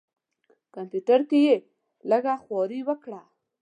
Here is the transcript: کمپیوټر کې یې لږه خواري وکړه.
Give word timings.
کمپیوټر 0.75 1.19
کې 1.29 1.39
یې 1.47 1.55
لږه 2.09 2.35
خواري 2.43 2.79
وکړه. 2.89 3.21